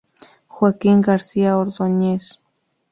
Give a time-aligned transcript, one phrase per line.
[0.55, 2.23] Joaquín García Ordóñez.